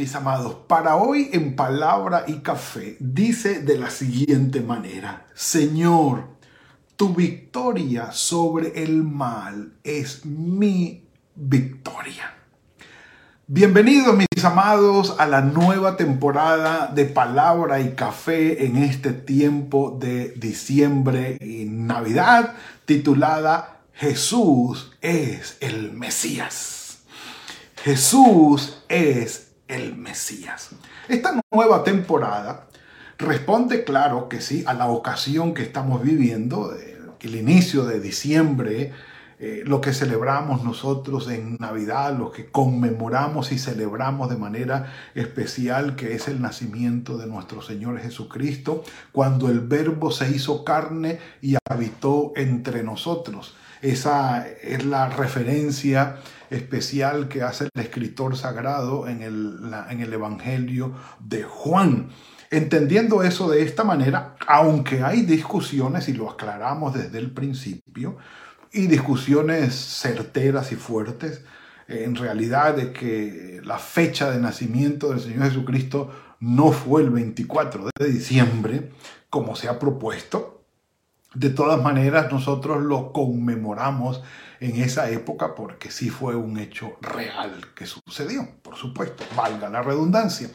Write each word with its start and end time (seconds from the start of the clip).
Mis 0.00 0.14
amados, 0.14 0.56
para 0.66 0.96
hoy 0.96 1.28
en 1.34 1.54
palabra 1.54 2.24
y 2.26 2.36
café, 2.36 2.96
dice 3.00 3.60
de 3.60 3.76
la 3.76 3.90
siguiente 3.90 4.62
manera, 4.62 5.26
Señor, 5.34 6.24
tu 6.96 7.12
victoria 7.12 8.10
sobre 8.10 8.82
el 8.82 9.02
mal 9.02 9.74
es 9.84 10.24
mi 10.24 11.06
victoria. 11.34 12.34
Bienvenidos 13.46 14.16
mis 14.16 14.42
amados 14.42 15.16
a 15.18 15.26
la 15.26 15.42
nueva 15.42 15.98
temporada 15.98 16.86
de 16.86 17.04
Palabra 17.04 17.82
y 17.82 17.90
Café 17.90 18.64
en 18.64 18.78
este 18.78 19.12
tiempo 19.12 19.98
de 20.00 20.30
diciembre 20.30 21.36
y 21.42 21.66
Navidad 21.66 22.54
titulada 22.86 23.82
Jesús 23.92 24.92
es 25.02 25.58
el 25.60 25.92
Mesías. 25.92 27.00
Jesús 27.84 28.82
es 28.88 29.49
el 29.70 29.96
Mesías. 29.96 30.70
Esta 31.08 31.40
nueva 31.50 31.84
temporada 31.84 32.66
responde, 33.18 33.84
claro 33.84 34.28
que 34.28 34.40
sí, 34.40 34.64
a 34.66 34.74
la 34.74 34.88
ocasión 34.88 35.54
que 35.54 35.62
estamos 35.62 36.02
viviendo, 36.02 36.74
el 37.20 37.34
inicio 37.34 37.84
de 37.84 38.00
diciembre, 38.00 38.92
eh, 39.38 39.62
lo 39.64 39.80
que 39.80 39.94
celebramos 39.94 40.64
nosotros 40.64 41.30
en 41.30 41.56
Navidad, 41.58 42.14
lo 42.14 42.30
que 42.30 42.50
conmemoramos 42.50 43.52
y 43.52 43.58
celebramos 43.58 44.28
de 44.28 44.36
manera 44.36 44.92
especial, 45.14 45.96
que 45.96 46.14
es 46.14 46.28
el 46.28 46.42
nacimiento 46.42 47.16
de 47.16 47.26
nuestro 47.26 47.62
Señor 47.62 47.98
Jesucristo, 48.00 48.84
cuando 49.12 49.48
el 49.48 49.60
Verbo 49.60 50.10
se 50.10 50.30
hizo 50.30 50.62
carne 50.62 51.18
y 51.40 51.56
habitó 51.70 52.32
entre 52.36 52.82
nosotros. 52.82 53.54
Esa 53.80 54.46
es 54.46 54.84
la 54.84 55.08
referencia 55.08 56.16
especial 56.50 57.28
que 57.28 57.42
hace 57.42 57.68
el 57.72 57.80
escritor 57.80 58.36
sagrado 58.36 59.08
en 59.08 59.22
el, 59.22 59.72
en 59.88 60.00
el 60.00 60.12
Evangelio 60.12 60.92
de 61.20 61.44
Juan. 61.44 62.10
Entendiendo 62.50 63.22
eso 63.22 63.48
de 63.48 63.62
esta 63.62 63.84
manera, 63.84 64.36
aunque 64.46 65.02
hay 65.02 65.22
discusiones, 65.22 66.08
y 66.08 66.12
lo 66.12 66.28
aclaramos 66.28 66.94
desde 66.94 67.18
el 67.18 67.30
principio, 67.30 68.16
y 68.72 68.86
discusiones 68.86 69.74
certeras 69.74 70.72
y 70.72 70.76
fuertes, 70.76 71.44
en 71.86 72.14
realidad 72.16 72.74
de 72.74 72.92
que 72.92 73.60
la 73.64 73.78
fecha 73.78 74.30
de 74.30 74.40
nacimiento 74.40 75.10
del 75.10 75.20
Señor 75.20 75.44
Jesucristo 75.44 76.10
no 76.40 76.72
fue 76.72 77.02
el 77.02 77.10
24 77.10 77.90
de 77.98 78.08
diciembre, 78.08 78.90
como 79.28 79.54
se 79.54 79.68
ha 79.68 79.78
propuesto, 79.78 80.60
de 81.34 81.50
todas 81.50 81.80
maneras, 81.80 82.32
nosotros 82.32 82.82
lo 82.82 83.12
conmemoramos 83.12 84.22
en 84.60 84.76
esa 84.82 85.10
época 85.10 85.54
porque 85.54 85.90
sí 85.90 86.10
fue 86.10 86.36
un 86.36 86.58
hecho 86.58 86.98
real 87.00 87.72
que 87.74 87.86
sucedió, 87.86 88.46
por 88.62 88.76
supuesto, 88.76 89.24
valga 89.34 89.68
la 89.68 89.82
redundancia. 89.82 90.50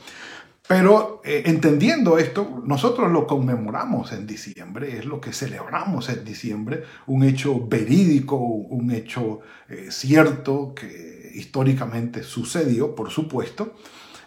Pero 0.68 1.22
eh, 1.24 1.44
entendiendo 1.46 2.18
esto, 2.18 2.64
nosotros 2.66 3.12
lo 3.12 3.28
conmemoramos 3.28 4.12
en 4.14 4.26
diciembre, 4.26 4.98
es 4.98 5.06
lo 5.06 5.22
que 5.22 5.32
celebramos 5.32 6.10
en 6.10 6.26
diciembre, 6.26 6.84
un 7.06 7.24
hecho 7.24 7.68
verídico, 7.68 8.36
un 8.36 8.90
hecho 8.92 9.42
eh, 9.70 9.88
cierto 9.92 10.74
que 10.74 11.32
históricamente 11.36 12.24
sucedió, 12.24 12.96
por 12.96 13.12
supuesto. 13.12 13.76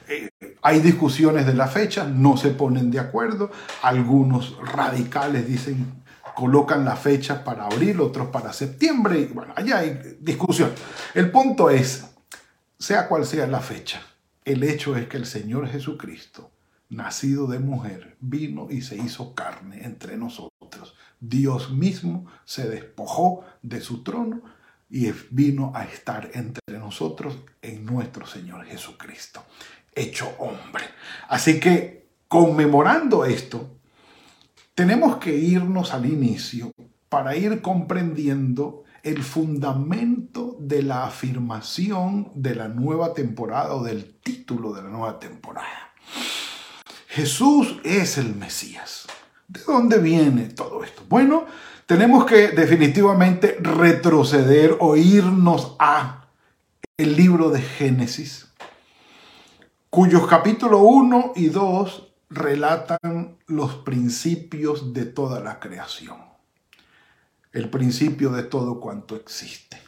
Eh, 0.09 0.29
hay 0.63 0.81
discusiones 0.81 1.45
de 1.45 1.55
la 1.55 1.67
fecha, 1.67 2.05
no 2.05 2.37
se 2.37 2.51
ponen 2.51 2.91
de 2.91 3.01
acuerdo, 3.01 3.51
algunos 3.83 4.57
radicales 4.63 5.47
dicen 5.47 6.03
colocan 6.39 6.85
la 6.85 6.95
fecha 6.95 7.43
para 7.43 7.65
abril, 7.67 8.01
otros 8.01 8.29
para 8.29 8.53
septiembre, 8.53 9.19
y 9.19 9.25
bueno, 9.25 9.53
allá 9.57 9.79
hay 9.79 10.19
discusión. 10.21 10.71
El 11.13 11.33
punto 11.33 11.69
es, 11.69 12.05
sea 12.79 13.09
cual 13.09 13.27
sea 13.27 13.49
la 13.49 13.59
fecha, 13.59 14.01
el 14.45 14.63
hecho 14.63 14.97
es 14.97 15.09
que 15.09 15.17
el 15.17 15.27
Señor 15.27 15.67
Jesucristo, 15.67 16.53
nacido 16.91 17.49
de 17.49 17.59
mujer, 17.59 18.17
vino 18.21 18.69
y 18.71 18.83
se 18.83 18.97
hizo 18.97 19.35
carne 19.35 19.85
entre 19.85 20.17
nosotros. 20.17 20.95
Dios 21.19 21.73
mismo 21.73 22.27
se 22.45 22.69
despojó 22.69 23.45
de 23.63 23.81
su 23.81 24.05
trono 24.05 24.41
y 24.89 25.11
vino 25.31 25.73
a 25.75 25.87
estar 25.87 26.31
entre 26.35 26.79
nosotros 26.79 27.37
en 27.63 27.85
nuestro 27.85 28.29
Señor 28.29 28.65
Jesucristo, 28.65 29.43
hecho 29.93 30.33
hombre. 30.39 30.85
Así 31.29 31.59
que 31.59 32.07
conmemorando 32.29 33.25
esto, 33.25 33.78
tenemos 34.79 35.17
que 35.17 35.37
irnos 35.37 35.93
al 35.93 36.07
inicio 36.07 36.71
para 37.09 37.35
ir 37.35 37.63
comprendiendo 37.63 38.85
el 39.03 39.25
fundamento 39.25 40.57
de 40.61 40.85
la 40.85 41.05
afirmación 41.05 42.31
de 42.37 42.55
la 42.55 42.69
nueva 42.69 43.13
temporada 43.13 43.75
o 43.75 43.83
del 43.83 44.21
título 44.21 44.73
de 44.73 44.83
la 44.83 44.89
nueva 44.89 45.19
temporada. 45.19 45.91
Jesús 47.09 47.81
es 47.83 48.19
el 48.19 48.37
Mesías. 48.37 49.09
¿De 49.49 49.59
dónde 49.67 49.99
viene 49.99 50.45
todo 50.45 50.85
esto? 50.85 51.03
Bueno, 51.09 51.47
tenemos 51.85 52.25
que 52.25 52.51
definitivamente 52.51 53.59
retroceder 53.61 54.77
o 54.79 54.95
irnos 54.95 55.75
a 55.81 56.29
el 56.97 57.17
libro 57.17 57.51
de 57.51 57.63
Génesis, 57.63 58.47
cuyos 59.91 60.29
capítulos 60.29 60.81
1 60.85 61.33
y 61.35 61.47
2 61.49 62.08
relatan 62.31 63.39
los 63.47 63.77
principios 63.77 64.93
de 64.93 65.07
toda 65.07 65.41
la 65.41 65.59
creación, 65.61 66.19
el 67.53 67.71
principio 67.71 68.31
de 68.31 68.43
todo 68.43 68.81
cuanto 68.81 69.17
existe, 69.17 69.79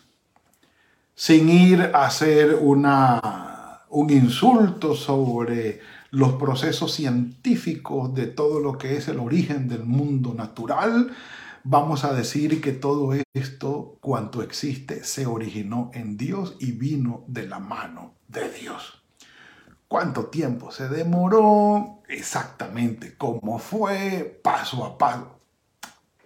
sin 1.15 1.51
ir 1.51 1.91
a 1.95 2.07
hacer 2.07 2.55
una, 2.55 3.83
un 3.91 4.11
insulto 4.11 4.95
sobre 4.95 5.81
los 6.11 6.33
procesos 6.35 6.93
científicos 6.93 8.15
de 8.15 8.27
todo 8.27 8.59
lo 8.61 8.79
que 8.79 8.97
es 8.97 9.09
el 9.09 9.21
origen 9.21 9.69
del 9.69 9.85
mundo 9.85 10.33
natural, 10.35 11.15
vamos 11.63 12.05
a 12.05 12.15
decir 12.15 12.61
que 12.63 12.73
todo 12.73 13.13
esto, 13.35 13.99
cuanto 14.01 14.43
existe, 14.43 15.05
se 15.05 15.27
originó 15.27 15.91
en 15.93 16.17
Dios 16.17 16.57
y 16.59 16.73
vino 16.73 17.23
de 17.29 17.47
la 17.47 17.59
mano 17.59 18.15
de 18.29 18.51
Dios 18.51 19.00
cuánto 19.91 20.27
tiempo 20.27 20.71
se 20.71 20.89
demoró, 20.89 22.03
exactamente 22.09 23.17
cómo 23.19 23.59
fue, 23.59 24.41
paso 24.41 24.85
a 24.85 24.97
paso. 24.97 25.41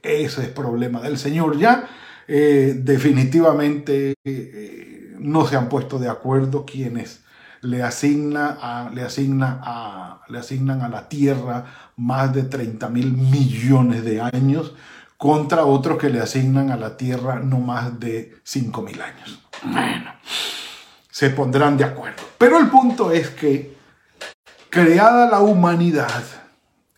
Ese 0.02 0.42
es 0.42 0.48
problema 0.48 1.00
del 1.00 1.16
Señor 1.16 1.56
ya. 1.56 1.88
Eh, 2.28 2.75
definitivamente 2.76 4.16
eh, 4.22 5.16
no 5.19 5.47
se 5.47 5.56
han 5.56 5.70
puesto 5.70 5.98
de 5.98 6.10
acuerdo 6.10 6.66
quienes 6.66 7.25
le, 7.62 7.82
asigna 7.82 8.58
a, 8.60 8.91
le, 8.91 9.02
asigna 9.02 10.20
le 10.28 10.38
asignan 10.38 10.82
a 10.82 10.91
la 10.91 11.08
Tierra 11.08 11.64
más 11.96 12.34
de 12.34 12.42
30 12.42 12.91
mil 12.91 13.12
millones 13.12 14.04
de 14.04 14.20
años 14.20 14.75
contra 15.16 15.64
otros 15.64 15.96
que 15.96 16.10
le 16.10 16.20
asignan 16.20 16.70
a 16.70 16.76
la 16.76 16.98
Tierra 16.98 17.41
no 17.41 17.60
más 17.60 17.98
de 17.98 18.34
5 18.44 18.82
mil 18.82 19.00
años. 19.00 19.42
Bueno 19.62 20.12
se 21.14 21.30
pondrán 21.30 21.76
de 21.76 21.84
acuerdo. 21.84 22.25
Pero 22.38 22.58
el 22.58 22.69
punto 22.69 23.12
es 23.12 23.30
que, 23.30 23.76
creada 24.69 25.30
la 25.30 25.38
humanidad 25.38 26.25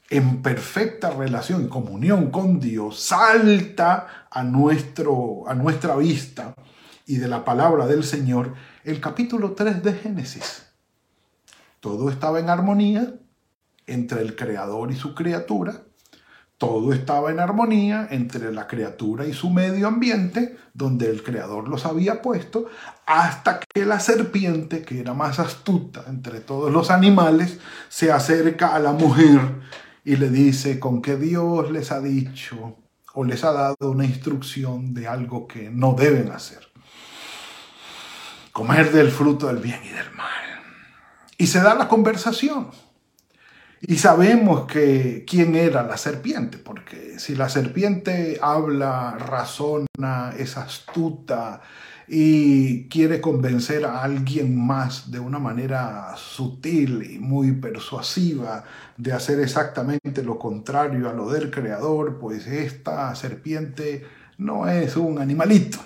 en 0.09 0.41
perfecta 0.41 1.11
relación 1.11 1.67
y 1.67 1.69
comunión 1.69 2.31
con 2.31 2.59
Dios, 2.59 2.99
salta 2.99 4.27
a, 4.31 4.43
nuestro, 4.43 5.47
a 5.47 5.53
nuestra 5.53 5.97
vista 5.97 6.55
y 7.05 7.19
de 7.19 7.29
la 7.29 7.45
palabra 7.45 7.87
del 7.87 8.05
Señor 8.05 8.55
el 8.85 9.03
capítulo 9.03 9.53
3 9.53 9.83
de 9.83 9.93
Génesis. 9.93 10.65
Todo 11.81 12.09
estaba 12.09 12.41
en 12.41 12.49
armonía 12.49 13.13
entre 13.87 14.23
el 14.23 14.35
Creador 14.35 14.93
y 14.93 14.97
su 14.97 15.15
criatura 15.15 15.83
todo 16.59 16.95
estaba 16.95 17.31
en 17.31 17.39
armonía 17.39 18.09
entre 18.11 18.51
la 18.51 18.67
criatura 18.67 19.27
y 19.27 19.35
su 19.35 19.51
medio 19.51 19.89
ambiente, 19.89 20.57
donde 20.73 21.11
el 21.11 21.23
creador 21.23 21.69
los 21.69 21.85
había 21.85 22.23
puesto, 22.23 22.67
hasta 23.05 23.61
que 23.61 23.85
la 23.85 24.01
serpiente, 24.01 24.83
que 24.83 25.01
era 25.01 25.13
más 25.13 25.39
astuta 25.39 26.05
entre 26.09 26.41
todos 26.41 26.73
los 26.73 26.91
animales, 26.91 27.59
se 27.89 28.11
acerca 28.11 28.75
a 28.75 28.79
la 28.79 28.93
mujer 28.93 29.41
y 30.05 30.17
le 30.17 30.31
dice 30.31 30.81
con 30.81 31.03
que 31.03 31.17
Dios 31.17 31.71
les 31.71 31.93
ha 31.93 32.01
dicho 32.01 32.77
o 33.13 33.25
les 33.25 33.45
ha 33.45 33.53
dado 33.53 33.91
una 33.91 34.05
instrucción 34.05 34.95
de 34.95 35.09
algo 35.09 35.47
que 35.47 35.71
no 35.71 35.93
deben 35.93 36.31
hacer. 36.33 36.61
Comer 38.53 38.93
del 38.93 39.11
fruto 39.11 39.49
del 39.49 39.59
bien 39.59 39.81
y 39.85 39.89
del 39.89 40.11
mal. 40.13 40.27
Y 41.37 41.47
se 41.49 41.61
da 41.61 41.75
la 41.75 41.89
conversación. 41.89 42.71
Y 43.81 43.99
sabemos 43.99 44.67
que 44.67 45.25
quién 45.29 45.55
era 45.55 45.83
la 45.83 45.99
serpiente, 45.99 46.57
porque 46.57 47.19
si 47.19 47.35
la 47.35 47.49
serpiente 47.49 48.39
habla, 48.41 49.19
razona, 49.19 50.33
es 50.39 50.57
astuta 50.57 51.61
y 52.09 52.89
quiere 52.89 53.21
convencer 53.21 53.85
a 53.85 54.03
alguien 54.03 54.57
más 54.57 55.11
de 55.11 55.19
una 55.19 55.39
manera 55.39 56.15
sutil 56.17 57.03
y 57.03 57.19
muy 57.19 57.53
persuasiva 57.53 58.65
de 58.97 59.13
hacer 59.13 59.41
exactamente 59.41 60.23
lo 60.23 60.39
contrario 60.39 61.11
a 61.11 61.13
lo 61.13 61.31
del 61.31 61.51
creador, 61.51 62.19
pues 62.19 62.47
esta 62.47 63.15
serpiente 63.15 64.07
no 64.39 64.69
es 64.69 64.97
un 64.97 65.19
animalito. 65.19 65.79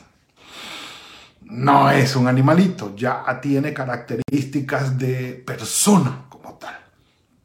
No 1.43 1.91
es 1.91 2.15
un 2.15 2.29
animalito, 2.29 2.95
ya 2.95 3.25
tiene 3.43 3.75
características 3.75 4.97
de 4.97 5.43
persona 5.45 6.30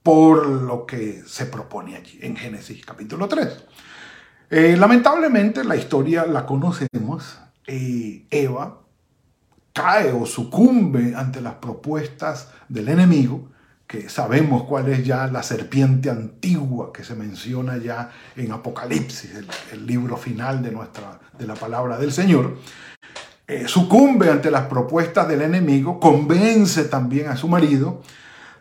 por 0.06 0.46
lo 0.46 0.86
que 0.86 1.24
se 1.26 1.48
propone 1.48 1.96
allí 1.96 2.20
en 2.22 2.36
Génesis 2.36 2.86
capítulo 2.86 3.28
3. 3.28 3.66
Eh, 4.52 4.78
lamentablemente 4.78 5.64
la 5.64 5.76
historia 5.76 6.28
la 6.28 6.46
conocemos. 6.46 7.40
Eh, 7.66 8.28
Eva 8.30 8.82
cae 9.74 10.12
o 10.12 10.28
sucumbe 10.28 11.16
ante 11.16 11.42
las 11.42 11.56
propuestas 11.56 12.50
del 12.70 12.90
enemigo, 12.90 13.50
que 13.88 14.08
sabemos 14.08 14.66
cuál 14.66 14.90
es 14.90 15.04
ya 15.04 15.26
la 15.26 15.42
serpiente 15.42 16.12
antigua 16.12 16.94
que 16.94 17.04
se 17.04 17.16
menciona 17.16 17.78
ya 17.78 18.12
en 18.36 18.52
Apocalipsis, 18.52 19.32
el, 19.72 19.88
libro 19.88 20.18
final 20.18 20.62
de, 20.62 20.70
nuestra, 20.70 21.20
de 21.36 21.48
la 21.48 21.56
palabra 21.56 21.98
del 21.98 22.12
Señor. 22.12 22.60
Eh, 23.48 23.68
sucumbe 23.68 24.30
ante 24.30 24.52
las 24.52 24.68
propuestas 24.68 25.28
del 25.28 25.42
enemigo, 25.42 26.00
convence 26.00 26.84
también 26.84 27.28
a 27.30 27.38
su 27.38 27.48
marido, 27.48 28.04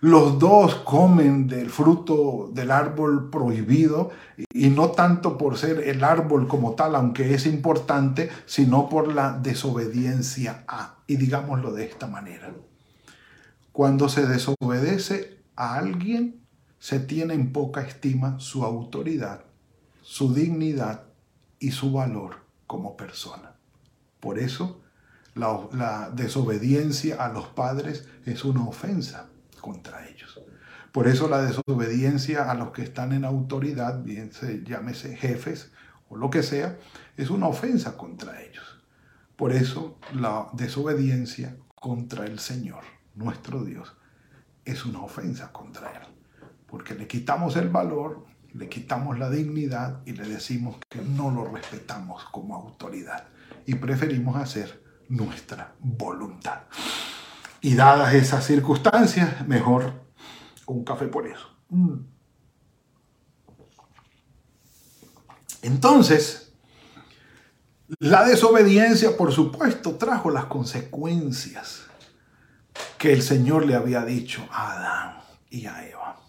los 0.04 0.38
dos 0.38 0.74
comen 0.74 1.46
del 1.46 1.70
fruto 1.70 2.50
del 2.52 2.70
árbol 2.70 3.30
prohibido 3.30 4.10
y 4.52 4.68
no 4.68 4.90
tanto 4.90 5.38
por 5.38 5.56
ser 5.56 5.80
el 5.80 6.04
árbol 6.04 6.46
como 6.46 6.74
tal, 6.74 6.94
aunque 6.94 7.32
es 7.32 7.46
importante, 7.46 8.28
sino 8.44 8.90
por 8.90 9.14
la 9.14 9.32
desobediencia 9.32 10.62
a. 10.68 10.98
Y 11.06 11.16
digámoslo 11.16 11.72
de 11.72 11.86
esta 11.86 12.06
manera. 12.06 12.52
Cuando 13.72 14.10
se 14.10 14.26
desobedece 14.26 15.38
a 15.56 15.76
alguien, 15.76 16.44
se 16.78 17.00
tiene 17.00 17.32
en 17.32 17.54
poca 17.54 17.80
estima 17.80 18.38
su 18.40 18.62
autoridad, 18.62 19.46
su 20.02 20.34
dignidad 20.34 21.04
y 21.58 21.70
su 21.70 21.92
valor 21.92 22.40
como 22.66 22.94
persona. 22.94 23.56
Por 24.20 24.38
eso, 24.38 24.82
la, 25.34 25.60
la 25.72 26.10
desobediencia 26.10 27.24
a 27.24 27.32
los 27.32 27.46
padres 27.46 28.06
es 28.26 28.44
una 28.44 28.68
ofensa 28.68 29.30
contra 29.64 30.06
ellos. 30.06 30.38
Por 30.92 31.08
eso 31.08 31.26
la 31.26 31.40
desobediencia 31.40 32.50
a 32.50 32.54
los 32.54 32.72
que 32.72 32.82
están 32.82 33.14
en 33.14 33.24
autoridad, 33.24 34.04
bien 34.04 34.30
se 34.30 34.62
llámese 34.62 35.16
jefes 35.16 35.72
o 36.10 36.18
lo 36.18 36.28
que 36.28 36.42
sea, 36.42 36.76
es 37.16 37.30
una 37.30 37.48
ofensa 37.48 37.96
contra 37.96 38.42
ellos. 38.42 38.82
Por 39.36 39.52
eso 39.52 39.98
la 40.12 40.50
desobediencia 40.52 41.56
contra 41.74 42.26
el 42.26 42.40
Señor, 42.40 42.84
nuestro 43.14 43.64
Dios, 43.64 43.96
es 44.66 44.84
una 44.84 45.00
ofensa 45.00 45.50
contra 45.50 45.90
Él. 45.92 46.02
Porque 46.66 46.94
le 46.94 47.06
quitamos 47.06 47.56
el 47.56 47.70
valor, 47.70 48.26
le 48.52 48.68
quitamos 48.68 49.18
la 49.18 49.30
dignidad 49.30 50.02
y 50.04 50.12
le 50.12 50.28
decimos 50.28 50.76
que 50.90 51.00
no 51.00 51.30
lo 51.30 51.46
respetamos 51.46 52.22
como 52.24 52.54
autoridad. 52.54 53.28
Y 53.64 53.76
preferimos 53.76 54.36
hacer 54.36 54.84
nuestra 55.08 55.74
voluntad. 55.80 56.64
Y 57.64 57.76
dadas 57.76 58.12
esas 58.12 58.44
circunstancias, 58.44 59.48
mejor 59.48 59.94
un 60.66 60.84
café 60.84 61.06
por 61.06 61.26
eso. 61.26 61.48
Mm. 61.70 61.94
Entonces, 65.62 66.52
la 68.00 68.26
desobediencia, 68.26 69.16
por 69.16 69.32
supuesto, 69.32 69.94
trajo 69.94 70.28
las 70.28 70.44
consecuencias 70.44 71.84
que 72.98 73.14
el 73.14 73.22
Señor 73.22 73.64
le 73.64 73.76
había 73.76 74.04
dicho 74.04 74.46
a 74.50 74.72
Adán 74.72 75.22
y 75.48 75.64
a 75.64 75.88
Eva. 75.88 76.20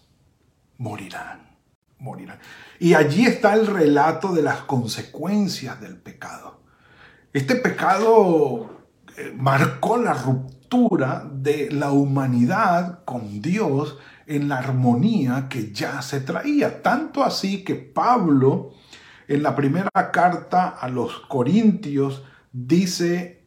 Morirán, 0.77 1.57
morirán. 1.97 2.39
Y 2.79 2.93
allí 2.93 3.25
está 3.25 3.55
el 3.55 3.67
relato 3.67 4.31
de 4.31 4.41
las 4.41 4.61
consecuencias 4.61 5.81
del 5.81 5.97
pecado. 5.97 6.61
Este 7.33 7.55
pecado 7.57 8.85
eh, 9.17 9.33
marcó 9.35 9.97
la 9.97 10.13
ruptura 10.13 10.64
de 11.31 11.71
la 11.71 11.91
humanidad 11.91 13.03
con 13.05 13.41
Dios 13.41 13.97
en 14.27 14.49
la 14.49 14.57
armonía 14.57 15.47
que 15.49 15.71
ya 15.71 16.01
se 16.01 16.19
traía. 16.19 16.81
Tanto 16.81 17.23
así 17.23 17.63
que 17.63 17.75
Pablo 17.75 18.73
en 19.27 19.43
la 19.43 19.55
primera 19.55 19.89
carta 20.11 20.69
a 20.69 20.89
los 20.89 21.19
Corintios 21.27 22.23
dice 22.51 23.45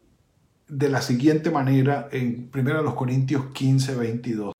de 0.67 0.89
la 0.89 1.01
siguiente 1.01 1.51
manera 1.51 2.07
en 2.11 2.49
1 2.53 2.95
Corintios 2.95 3.47
15, 3.53 3.95
22. 3.95 4.53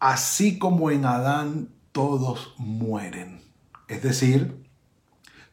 Así 0.00 0.58
como 0.58 0.90
en 0.90 1.04
Adán 1.04 1.68
todos 1.92 2.54
mueren. 2.58 3.42
Es 3.86 4.02
decir, 4.02 4.66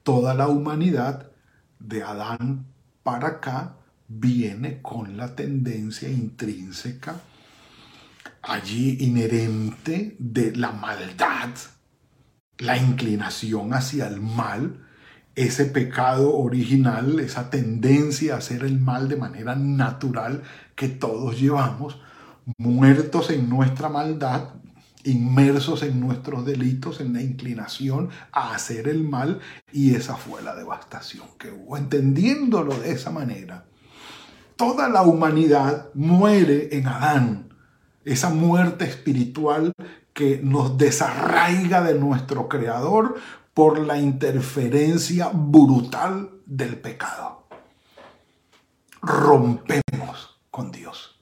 toda 0.03 0.33
la 0.33 0.47
humanidad 0.47 1.29
de 1.79 2.01
Adán 2.03 2.65
para 3.03 3.27
acá 3.27 3.75
viene 4.19 4.81
con 4.81 5.16
la 5.18 5.36
tendencia 5.36 6.10
intrínseca 6.10 7.22
allí 8.42 8.98
inherente 9.02 10.16
de 10.19 10.56
la 10.56 10.72
maldad, 10.72 11.50
la 12.58 12.78
inclinación 12.78 13.74
hacia 13.74 14.08
el 14.08 14.19
mal, 14.19 14.86
ese 15.36 15.66
pecado 15.66 16.36
original, 16.36 17.19
esa 17.19 17.50
tendencia 17.50 18.36
a 18.36 18.38
hacer 18.40 18.63
el 18.63 18.80
mal 18.80 19.08
de 19.08 19.16
manera 19.16 19.56
natural 19.56 20.44
que 20.75 20.90
todos 20.90 21.40
llevamos, 21.40 22.00
muertos 22.58 23.30
en 23.30 23.50
nuestra 23.50 23.90
maldad, 23.90 24.56
inmersos 25.04 25.84
en 25.84 26.00
nuestros 26.00 26.46
delitos, 26.46 27.00
en 27.00 27.13
la 27.13 27.22
inclinación 27.22 28.10
a 28.31 28.54
hacer 28.54 28.88
el 28.88 29.04
mal, 29.04 29.40
y 29.72 29.96
esa 29.96 30.16
fue 30.16 30.42
la 30.42 30.56
devastación 30.56 31.28
que 31.40 31.52
hubo. 31.52 31.78
Entendiéndolo 31.78 32.78
de 32.80 32.92
esa 32.92 33.10
manera, 33.10 33.66
toda 34.62 34.90
la 34.90 35.02
humanidad 35.02 35.90
muere 35.96 36.69
en 36.78 36.86
Adán. 36.86 37.50
Esa 38.06 38.30
muerte 38.30 38.86
espiritual 38.86 39.74
que 40.13 40.40
nos 40.44 40.78
desarraiga 40.78 41.81
de 41.81 41.96
nuestro 41.96 42.48
Creador 42.48 43.16
por 43.56 43.80
la 43.80 43.98
interferencia 43.98 45.32
brutal 45.34 46.30
del 46.46 46.77
pecado. 46.77 47.48
Rompemos 49.01 50.39
con 50.51 50.72
Dios. 50.72 51.20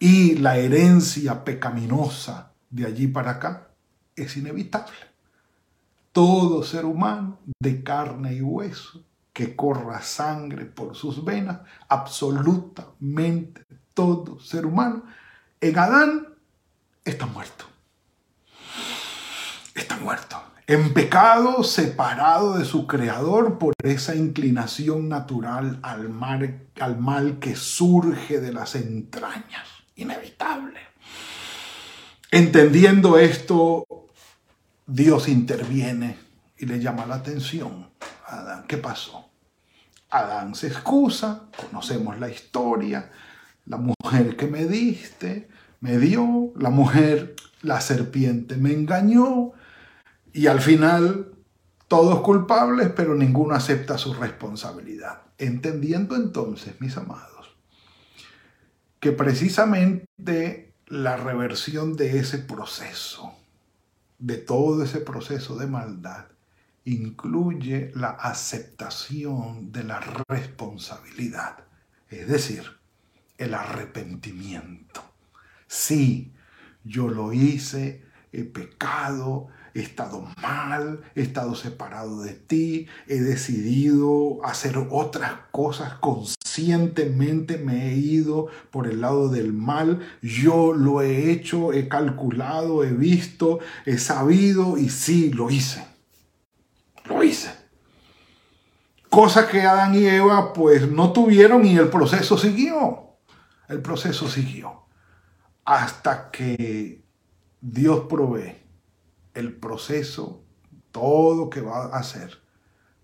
Y 0.00 0.34
la 0.34 0.56
herencia 0.56 1.44
pecaminosa 1.44 2.54
de 2.70 2.86
allí 2.86 3.06
para 3.06 3.30
acá 3.32 3.68
es 4.16 4.36
inevitable. 4.36 4.96
Todo 6.10 6.64
ser 6.64 6.86
humano 6.86 7.38
de 7.60 7.84
carne 7.84 8.34
y 8.34 8.40
hueso 8.40 9.04
que 9.36 9.54
corra 9.54 10.00
sangre 10.00 10.64
por 10.64 10.96
sus 10.96 11.22
venas, 11.22 11.60
absolutamente 11.90 13.66
todo 13.92 14.40
ser 14.40 14.64
humano, 14.64 15.02
en 15.60 15.78
Adán 15.78 16.28
está 17.04 17.26
muerto. 17.26 17.66
Está 19.74 19.98
muerto. 19.98 20.42
En 20.66 20.94
pecado, 20.94 21.62
separado 21.64 22.56
de 22.56 22.64
su 22.64 22.86
creador 22.86 23.58
por 23.58 23.74
esa 23.82 24.14
inclinación 24.14 25.10
natural 25.10 25.80
al 25.82 26.08
mal, 26.08 26.68
al 26.80 26.98
mal 26.98 27.38
que 27.38 27.56
surge 27.56 28.40
de 28.40 28.54
las 28.54 28.74
entrañas. 28.74 29.68
Inevitable. 29.96 30.80
Entendiendo 32.30 33.18
esto, 33.18 33.84
Dios 34.86 35.28
interviene 35.28 36.18
y 36.56 36.64
le 36.64 36.80
llama 36.80 37.04
la 37.04 37.16
atención 37.16 37.90
a 38.26 38.38
Adán. 38.38 38.64
¿Qué 38.66 38.78
pasó? 38.78 39.25
Adán 40.10 40.54
se 40.54 40.68
excusa, 40.68 41.48
conocemos 41.56 42.18
la 42.18 42.28
historia, 42.28 43.10
la 43.66 43.76
mujer 43.76 44.36
que 44.36 44.46
me 44.46 44.64
diste, 44.64 45.48
me 45.80 45.98
dio, 45.98 46.52
la 46.56 46.70
mujer, 46.70 47.34
la 47.62 47.80
serpiente 47.80 48.56
me 48.56 48.72
engañó, 48.72 49.52
y 50.32 50.46
al 50.46 50.60
final 50.60 51.32
todos 51.88 52.20
culpables, 52.20 52.90
pero 52.94 53.14
ninguno 53.14 53.54
acepta 53.54 53.98
su 53.98 54.14
responsabilidad. 54.14 55.22
Entendiendo 55.38 56.16
entonces, 56.16 56.80
mis 56.80 56.96
amados, 56.96 57.56
que 59.00 59.12
precisamente 59.12 60.72
la 60.86 61.16
reversión 61.16 61.96
de 61.96 62.18
ese 62.18 62.38
proceso, 62.38 63.34
de 64.18 64.36
todo 64.36 64.82
ese 64.82 65.00
proceso 65.00 65.56
de 65.56 65.66
maldad, 65.66 66.26
incluye 66.86 67.90
la 67.94 68.10
aceptación 68.10 69.72
de 69.72 69.82
la 69.82 70.00
responsabilidad, 70.28 71.58
es 72.08 72.28
decir, 72.28 72.62
el 73.38 73.54
arrepentimiento. 73.54 75.02
Sí, 75.66 76.32
yo 76.84 77.08
lo 77.08 77.32
hice, 77.32 78.04
he 78.32 78.44
pecado, 78.44 79.48
he 79.74 79.80
estado 79.80 80.28
mal, 80.40 81.02
he 81.16 81.22
estado 81.22 81.56
separado 81.56 82.22
de 82.22 82.34
ti, 82.34 82.86
he 83.08 83.20
decidido 83.20 84.38
hacer 84.44 84.78
otras 84.90 85.32
cosas 85.50 85.94
conscientemente, 85.94 87.58
me 87.58 87.88
he 87.88 87.96
ido 87.96 88.46
por 88.70 88.86
el 88.86 89.00
lado 89.00 89.28
del 89.28 89.52
mal, 89.52 90.00
yo 90.22 90.72
lo 90.72 91.02
he 91.02 91.32
hecho, 91.32 91.72
he 91.72 91.88
calculado, 91.88 92.84
he 92.84 92.92
visto, 92.92 93.58
he 93.86 93.98
sabido 93.98 94.78
y 94.78 94.88
sí, 94.88 95.32
lo 95.32 95.50
hice. 95.50 95.95
Lo 97.08 97.22
hice. 97.22 97.50
Cosa 99.08 99.48
que 99.48 99.62
Adán 99.62 99.94
y 99.94 100.06
Eva 100.06 100.52
pues 100.52 100.90
no 100.90 101.12
tuvieron 101.12 101.64
y 101.64 101.76
el 101.76 101.88
proceso 101.88 102.36
siguió. 102.36 103.16
El 103.68 103.80
proceso 103.80 104.28
siguió. 104.28 104.86
Hasta 105.64 106.30
que 106.30 107.04
Dios 107.60 108.06
provee 108.08 108.56
el 109.34 109.54
proceso, 109.54 110.44
todo 110.92 111.50
que 111.50 111.60
va 111.60 111.86
a 111.86 111.98
hacer 111.98 112.38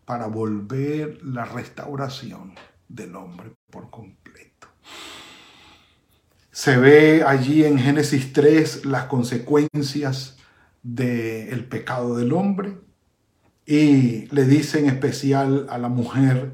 para 0.05 0.27
volver 0.27 1.23
la 1.23 1.45
restauración 1.45 2.55
del 2.89 3.17
hombre 3.17 3.53
por 3.71 3.91
completo. 3.91 4.69
Se 6.51 6.77
ve 6.77 7.25
allí 7.27 7.65
en 7.65 7.79
Génesis 7.79 8.33
3 8.33 8.85
las 8.85 9.05
consecuencias 9.07 10.39
del 10.83 11.67
pecado 11.67 12.17
del 12.17 12.33
hombre 12.33 12.79
y 13.73 14.29
le 14.31 14.45
dice 14.45 14.81
en 14.81 14.87
especial 14.87 15.67
a 15.71 15.79
la 15.79 15.89
mujer, 15.89 16.51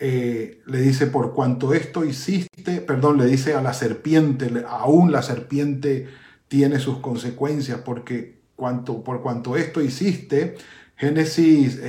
eh, 0.00 0.60
le 0.66 0.80
dice, 0.80 1.06
por 1.06 1.34
cuanto 1.34 1.72
esto 1.72 2.04
hiciste, 2.04 2.80
perdón, 2.80 3.18
le 3.18 3.26
dice 3.26 3.54
a 3.54 3.62
la 3.62 3.72
serpiente, 3.72 4.50
aún 4.68 5.12
la 5.12 5.22
serpiente 5.22 6.08
tiene 6.48 6.80
sus 6.80 6.98
consecuencias 6.98 7.78
porque 7.84 8.40
por 8.56 9.22
cuanto 9.22 9.56
esto 9.56 9.80
hiciste, 9.80 10.56
Génesis 10.96 11.80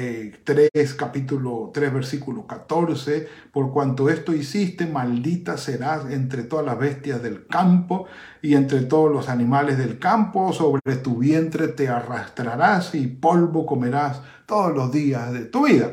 3, 0.43 0.69
eh, 0.73 0.89
capítulo 0.97 1.69
3, 1.73 1.93
versículo 1.93 2.47
14, 2.47 3.27
por 3.51 3.71
cuanto 3.71 4.09
esto 4.09 4.33
hiciste, 4.33 4.87
maldita 4.87 5.57
serás 5.57 6.09
entre 6.11 6.43
todas 6.43 6.65
las 6.65 6.79
bestias 6.79 7.21
del 7.21 7.45
campo 7.45 8.07
y 8.41 8.55
entre 8.55 8.81
todos 8.81 9.11
los 9.11 9.29
animales 9.29 9.77
del 9.77 9.99
campo, 9.99 10.51
sobre 10.51 10.95
tu 10.97 11.17
vientre 11.17 11.67
te 11.67 11.89
arrastrarás 11.89 12.95
y 12.95 13.07
polvo 13.07 13.65
comerás 13.65 14.21
todos 14.47 14.73
los 14.73 14.91
días 14.91 15.31
de 15.31 15.45
tu 15.45 15.67
vida. 15.67 15.91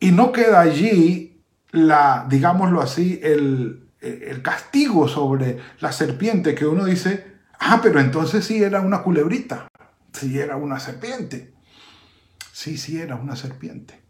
Y 0.00 0.10
no 0.10 0.32
queda 0.32 0.60
allí 0.60 1.40
la, 1.70 2.26
digámoslo 2.28 2.80
así, 2.80 3.20
el, 3.22 3.90
el 4.00 4.42
castigo 4.42 5.06
sobre 5.06 5.58
la 5.80 5.92
serpiente 5.92 6.54
que 6.54 6.66
uno 6.66 6.84
dice, 6.84 7.36
Ah, 7.58 7.80
pero 7.82 8.00
entonces 8.00 8.44
sí 8.44 8.62
era 8.62 8.80
una 8.80 9.02
culebrita, 9.02 9.68
sí 10.12 10.38
era 10.38 10.56
una 10.56 10.78
serpiente. 10.78 11.54
Sí, 12.56 12.78
sí 12.78 12.98
era 12.98 13.16
una 13.16 13.36
serpiente. 13.36 14.00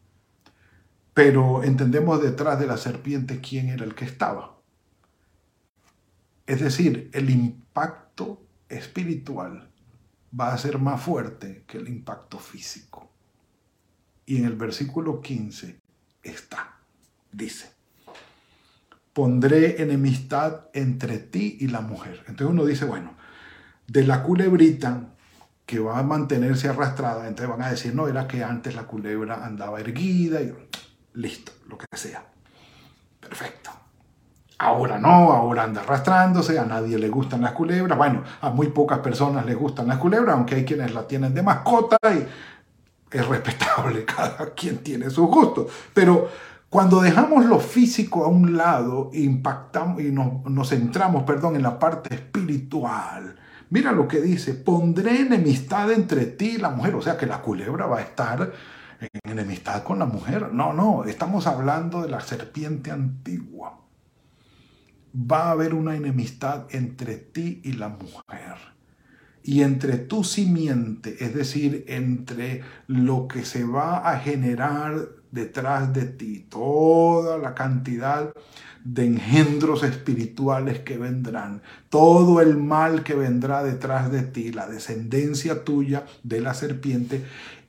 Pero 1.13 1.65
entendemos 1.65 2.23
detrás 2.23 2.61
de 2.61 2.69
la 2.69 2.77
serpiente 2.77 3.41
quién 3.41 3.71
era 3.71 3.85
el 3.85 3.97
que 3.97 4.05
estaba. 4.05 4.61
Es 6.47 6.61
decir, 6.61 7.11
el 7.13 7.29
impacto 7.29 8.47
espiritual 8.69 9.69
va 10.39 10.55
a 10.55 10.59
ser 10.59 10.79
más 10.79 11.03
fuerte 11.03 11.65
que 11.67 11.79
el 11.79 11.89
impacto 11.89 12.39
físico. 12.39 13.11
Y 14.27 14.37
en 14.37 14.45
el 14.45 14.55
versículo 14.55 15.21
15 15.21 15.81
está, 16.23 16.79
dice, 17.33 17.73
pondré 19.13 19.83
enemistad 19.83 20.69
entre 20.73 21.19
ti 21.19 21.57
y 21.63 21.67
la 21.67 21.81
mujer. 21.81 22.23
Entonces 22.29 22.47
uno 22.47 22.65
dice, 22.65 22.85
bueno, 22.85 23.17
de 23.89 24.07
la 24.07 24.23
culebrita 24.23 25.16
que 25.67 25.81
va 25.81 25.99
a 25.99 26.03
mantenerse 26.05 26.69
arrastrada, 26.69 27.27
entonces 27.27 27.49
van 27.51 27.63
a 27.63 27.71
decir, 27.71 27.93
no, 27.93 28.07
era 28.07 28.29
que 28.29 28.45
antes 28.45 28.77
la 28.77 28.85
culebra 28.85 29.45
andaba 29.45 29.81
erguida 29.81 30.41
y 30.41 30.55
listo, 31.15 31.53
lo 31.69 31.77
que 31.77 31.87
sea. 31.93 32.25
Perfecto. 33.21 33.71
Ahora 34.59 34.99
no, 34.99 35.33
ahora 35.33 35.65
anda 35.65 35.83
arrastrándose, 35.83 36.59
a 36.59 36.65
nadie 36.65 36.99
le 36.99 37.09
gustan 37.09 37.43
las 37.43 37.53
culebras. 37.53 37.99
Bueno, 37.99 38.23
a 38.41 38.49
muy 38.51 38.69
pocas 38.69 39.01
personas 39.01 39.45
les 39.45 39.57
gustan 39.57 39.89
las 39.89 39.99
culebras, 39.99 40.35
aunque 40.35 40.55
hay 40.55 40.65
quienes 40.65 40.95
la 40.95 41.07
tienen 41.07 41.35
de 41.35 41.43
mascota 41.43 41.99
y 42.05 42.27
es 43.11 43.27
respetable, 43.27 44.05
cada 44.17 44.55
quien 44.55 44.79
tiene 44.79 45.11
sus 45.11 45.27
gustos. 45.27 45.67
Pero 45.93 46.29
cuando 46.71 47.01
dejamos 47.01 47.45
lo 47.45 47.59
físico 47.59 48.25
a 48.25 48.29
un 48.29 48.57
lado 48.57 49.11
impactamos 49.13 50.01
y 50.01 50.13
nos, 50.13 50.45
nos 50.45 50.69
centramos, 50.71 51.25
perdón, 51.25 51.57
en 51.57 51.63
la 51.63 51.79
parte 51.79 52.15
espiritual, 52.15 53.37
Mira 53.71 53.93
lo 53.93 54.07
que 54.07 54.21
dice, 54.21 54.55
pondré 54.55 55.21
enemistad 55.21 55.91
entre 55.91 56.27
ti 56.27 56.53
y 56.57 56.59
la 56.59 56.71
mujer. 56.71 56.95
O 56.95 57.03
sea 57.03 57.17
que 57.17 57.27
la 57.27 57.43
culebra 57.43 57.87
va 57.87 57.99
a 57.99 58.03
estar 58.03 58.53
en 59.01 59.31
enemistad 59.31 59.83
con 59.83 59.99
la 59.99 60.07
mujer. 60.07 60.53
No, 60.53 60.73
no, 60.73 61.05
estamos 61.05 61.47
hablando 61.47 62.03
de 62.03 62.09
la 62.09 62.21
serpiente 62.21 62.91
antigua. 62.91 63.81
Va 65.15 65.45
a 65.45 65.51
haber 65.53 65.75
una 65.75 65.97
enemistad 65.97 66.67
entre 66.71 67.17
ti 67.17 67.61
y 67.65 67.73
la 67.73 67.89
mujer. 67.89 68.77
Y 69.43 69.63
entre 69.63 69.99
tu 69.99 70.25
simiente, 70.25 71.25
es 71.25 71.35
decir, 71.35 71.85
entre 71.89 72.63
lo 72.89 73.29
que 73.29 73.45
se 73.45 73.65
va 73.65 74.11
a 74.11 74.19
generar 74.19 75.09
detrás 75.37 75.93
de 75.93 76.07
ti, 76.07 76.47
toda 76.49 77.39
la 77.39 77.55
cantidad 77.55 78.33
de 78.83 79.05
engendros 79.05 79.83
espirituales 79.83 80.81
que 80.81 80.97
vendrán, 80.97 81.63
todo 81.91 82.41
el 82.41 82.57
mal 82.57 83.05
que 83.05 83.15
vendrá 83.15 83.63
detrás 83.63 84.11
de 84.11 84.23
ti, 84.23 84.53
la 84.53 84.67
descendencia 84.67 85.63
tuya 85.63 86.07
de 86.23 86.41
la 86.41 86.55
serpiente 86.55 87.23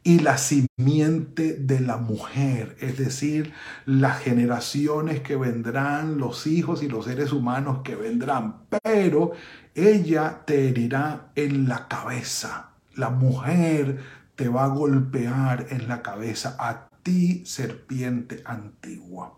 y 0.03 0.19
la 0.19 0.37
simiente 0.37 1.53
de 1.53 1.81
la 1.81 1.97
mujer, 1.97 2.77
es 2.79 2.97
decir, 2.97 3.51
las 3.85 4.19
generaciones 4.19 5.19
que 5.19 5.35
vendrán, 5.35 6.17
los 6.17 6.47
hijos 6.47 6.81
y 6.81 6.87
los 6.87 7.05
seres 7.05 7.33
humanos 7.33 7.79
que 7.83 7.95
vendrán, 7.95 8.61
pero 8.83 9.33
ella 9.75 10.43
te 10.45 10.69
herirá 10.69 11.31
en 11.35 11.67
la 11.67 11.89
cabeza, 11.89 12.69
la 12.95 13.09
mujer 13.09 13.99
te 14.37 14.47
va 14.47 14.65
a 14.65 14.67
golpear 14.67 15.65
en 15.71 15.87
la 15.87 16.03
cabeza 16.03 16.55
a 16.59 16.86
ti, 17.07 17.45
serpiente 17.45 18.41
antigua 18.43 19.37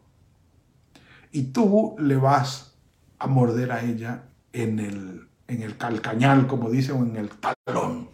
y 1.32 1.44
tú 1.52 1.96
le 2.00 2.16
vas 2.16 2.74
a 3.20 3.28
morder 3.28 3.72
a 3.72 3.84
ella 3.84 4.24
en 4.54 4.80
el, 4.80 5.28
en 5.48 5.62
el 5.62 5.78
calcañal, 5.78 6.48
como 6.48 6.72
dice, 6.72 6.94
o 6.94 6.98
en 6.98 7.16
el 7.16 7.30
talón. 7.30 8.10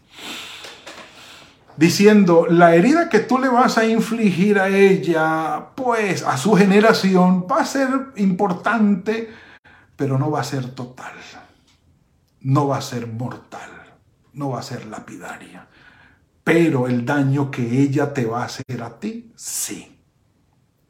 Diciendo, 1.78 2.48
la 2.50 2.76
herida 2.76 3.08
que 3.08 3.20
tú 3.20 3.38
le 3.38 3.48
vas 3.48 3.78
a 3.78 3.86
infligir 3.86 4.60
a 4.60 4.68
ella, 4.68 5.70
pues 5.74 6.24
a 6.24 6.36
su 6.36 6.54
generación, 6.56 7.48
va 7.50 7.62
a 7.62 7.66
ser 7.66 7.88
importante, 8.18 9.30
pero 9.96 10.20
no 10.20 10.30
va 10.32 10.42
a 10.42 10.44
ser 10.44 10.72
total. 10.72 11.14
No 12.42 12.68
va 12.68 12.80
a 12.80 12.82
ser 12.82 13.08
mortal. 13.08 13.72
No 14.34 14.50
va 14.50 14.60
a 14.60 14.64
ser 14.64 14.86
lapidaria. 14.88 15.70
Pero 16.46 16.88
el 16.88 17.06
daño 17.06 17.52
que 17.52 17.82
ella 17.82 18.14
te 18.14 18.26
va 18.26 18.44
a 18.44 18.46
hacer 18.46 18.82
a 18.82 18.98
ti, 18.98 19.34
sí 19.36 19.96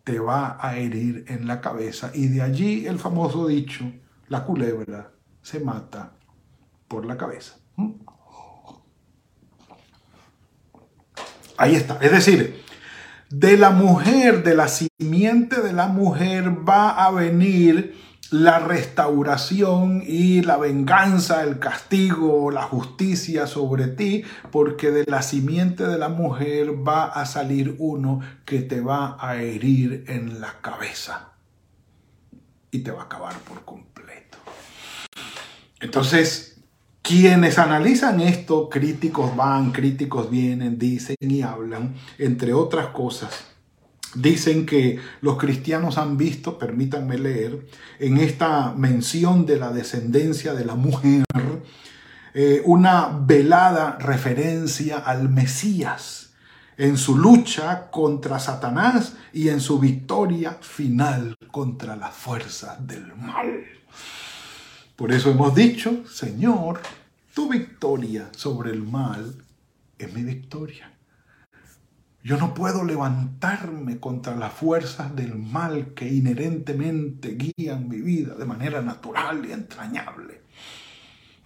te 0.05 0.19
va 0.19 0.57
a 0.61 0.77
herir 0.77 1.25
en 1.27 1.47
la 1.47 1.59
cabeza. 1.59 2.11
Y 2.13 2.27
de 2.27 2.43
allí 2.43 2.85
el 2.85 2.99
famoso 2.99 3.47
dicho, 3.47 3.91
la 4.27 4.45
culebra 4.45 5.11
se 5.41 5.59
mata 5.59 6.13
por 6.87 7.05
la 7.05 7.17
cabeza. 7.17 7.55
¿Mm? 7.75 7.91
Ahí 11.57 11.73
está. 11.73 11.97
Es 12.01 12.11
decir, 12.11 12.63
de 13.31 13.57
la 13.57 13.71
mujer, 13.71 14.43
de 14.43 14.55
la 14.55 14.67
simiente 14.67 15.61
de 15.61 15.73
la 15.73 15.87
mujer 15.87 16.67
va 16.67 17.03
a 17.03 17.09
venir 17.09 17.97
la 18.31 18.59
restauración 18.59 20.03
y 20.05 20.41
la 20.41 20.57
venganza, 20.57 21.43
el 21.43 21.59
castigo, 21.59 22.51
la 22.51 22.63
justicia 22.63 23.47
sobre 23.47 23.87
ti, 23.87 24.23
porque 24.51 24.91
de 24.91 25.05
la 25.05 25.21
simiente 25.21 25.85
de 25.85 25.97
la 25.97 26.09
mujer 26.09 26.87
va 26.87 27.05
a 27.05 27.25
salir 27.25 27.75
uno 27.79 28.21
que 28.45 28.61
te 28.61 28.81
va 28.81 29.17
a 29.19 29.37
herir 29.37 30.05
en 30.07 30.41
la 30.41 30.59
cabeza 30.61 31.33
y 32.71 32.79
te 32.79 32.91
va 32.91 33.03
a 33.03 33.05
acabar 33.05 33.37
por 33.39 33.63
completo. 33.63 34.37
Entonces, 35.79 36.55
quienes 37.01 37.59
analizan 37.59 38.19
esto, 38.19 38.69
críticos 38.69 39.35
van, 39.35 39.71
críticos 39.71 40.29
vienen, 40.29 40.79
dicen 40.79 41.15
y 41.19 41.43
hablan, 41.43 41.93
entre 42.17 42.53
otras 42.53 42.87
cosas, 42.87 43.54
Dicen 44.15 44.65
que 44.65 44.99
los 45.21 45.37
cristianos 45.37 45.97
han 45.97 46.17
visto, 46.17 46.57
permítanme 46.57 47.17
leer, 47.17 47.67
en 47.99 48.17
esta 48.17 48.73
mención 48.73 49.45
de 49.45 49.57
la 49.57 49.71
descendencia 49.71 50.53
de 50.53 50.65
la 50.65 50.75
mujer, 50.75 51.25
eh, 52.33 52.61
una 52.65 53.09
velada 53.21 53.97
referencia 53.99 54.97
al 54.97 55.29
Mesías 55.29 56.33
en 56.77 56.97
su 56.97 57.17
lucha 57.17 57.89
contra 57.91 58.39
Satanás 58.39 59.15
y 59.31 59.49
en 59.49 59.61
su 59.61 59.79
victoria 59.79 60.57
final 60.61 61.35
contra 61.51 61.95
las 61.95 62.13
fuerzas 62.13 62.85
del 62.85 63.15
mal. 63.15 63.65
Por 64.95 65.11
eso 65.11 65.29
hemos 65.29 65.53
dicho, 65.53 66.05
Señor, 66.07 66.79
Tu 67.33 67.49
victoria 67.49 68.29
sobre 68.33 68.71
el 68.71 68.81
mal 68.81 69.35
es 69.99 70.13
mi 70.13 70.23
victoria. 70.23 70.94
Yo 72.25 72.37
no 72.37 72.55
puedo 72.55 72.83
levantarme 72.83 73.99
contra 73.99 74.35
las 74.35 74.51
fuerzas 74.51 75.15
del 75.15 75.35
mal 75.35 75.93
que 75.93 76.11
inherentemente 76.11 77.37
guían 77.37 77.87
mi 77.87 78.01
vida 78.01 78.33
de 78.33 78.45
manera 78.45 78.81
natural 78.81 79.45
y 79.45 79.51
entrañable. 79.51 80.41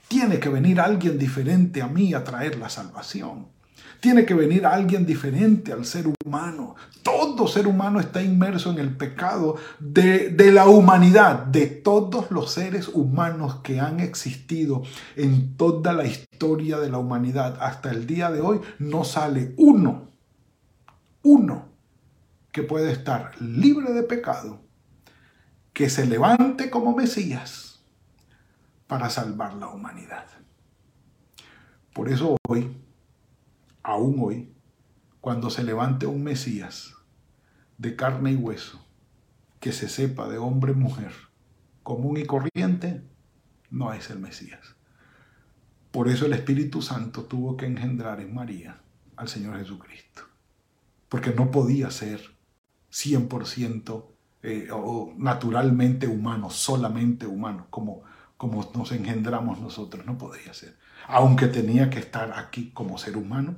Tiene 0.08 0.40
que 0.40 0.48
venir 0.48 0.80
alguien 0.80 1.20
diferente 1.20 1.82
a 1.82 1.88
mí 1.90 2.14
a 2.14 2.24
traer 2.24 2.58
la 2.58 2.70
salvación. 2.70 3.48
Tiene 4.00 4.26
que 4.26 4.34
venir 4.34 4.66
alguien 4.66 5.06
diferente 5.06 5.74
al 5.74 5.84
ser 5.84 6.06
humano. 6.24 6.78
Todo 7.04 7.50
ser 7.50 7.68
humano 7.68 8.00
está 8.00 8.24
inmerso 8.24 8.72
en 8.72 8.78
el 8.78 8.96
pecado 8.96 9.58
de, 9.82 10.30
de, 10.30 10.54
la 10.54 10.70
humanidad, 10.70 11.40
de 11.40 11.68
todos 11.68 12.32
los 12.32 12.54
seres 12.54 12.88
humanos 12.88 13.56
que 13.64 13.82
han 13.82 14.00
existido 14.00 14.84
en 15.18 15.58
toda 15.58 15.92
la 15.92 16.06
historia 16.06 16.80
de 16.80 16.90
la 16.90 17.00
humanidad. 17.00 17.58
Hasta 17.60 17.92
el 17.92 18.08
día 18.08 18.32
de 18.32 18.40
hoy 18.40 18.62
no 18.80 19.04
sale 19.04 19.54
uno 19.58 20.08
uno 21.24 21.70
que 22.52 22.64
puede 22.64 22.92
estar 22.92 23.40
libre 23.42 23.92
de 23.92 24.04
pecado, 24.04 24.62
que 25.74 25.90
se 25.90 26.06
levante 26.06 26.70
como 26.70 26.96
Mesías 26.96 27.84
para 28.88 29.10
salvar 29.10 29.54
la 29.54 29.68
humanidad. 29.68 30.26
Por 31.94 32.10
eso 32.10 32.38
hoy, 32.48 32.82
aún 33.84 34.18
hoy, 34.20 34.54
cuando 35.22 35.50
se 35.50 35.64
levante 35.64 36.06
un 36.06 36.24
Mesías 36.24 36.96
de 37.78 37.96
carne 37.96 38.32
y 38.32 38.36
hueso, 38.36 38.86
que 39.60 39.72
se 39.72 39.90
sepa 39.90 40.30
de 40.30 40.38
hombre 40.38 40.72
y 40.72 40.76
mujer, 40.76 41.12
común 41.84 42.18
y 42.18 42.26
corriente, 42.26 43.04
no 43.70 43.94
es 43.94 44.10
el 44.10 44.20
Mesías. 44.20 44.76
Por 45.92 46.08
eso 46.08 46.26
el 46.26 46.34
Espíritu 46.34 46.82
Santo 46.82 47.26
tuvo 47.26 47.58
que 47.58 47.66
engendrar 47.66 48.22
en 48.22 48.34
María 48.34 48.82
al 49.18 49.28
Señor 49.28 49.58
Jesucristo 49.58 50.29
porque 51.10 51.32
no 51.32 51.52
podía 51.52 51.92
ser 51.92 52.22
100% 52.92 54.06
eh, 54.42 54.70
o 54.72 55.14
naturalmente 55.18 56.08
humano, 56.08 56.50
solamente 56.50 57.28
humano, 57.28 57.68
como, 57.70 58.04
como 58.38 58.72
nos 58.76 58.92
engendramos 58.92 59.60
nosotros, 59.60 60.06
no 60.06 60.18
podía 60.18 60.54
ser. 60.54 60.78
Aunque 61.08 61.48
tenía 61.48 61.90
que 61.90 62.00
estar 62.00 62.32
aquí 62.38 62.72
como 62.72 62.98
ser 62.98 63.18
humano, 63.18 63.58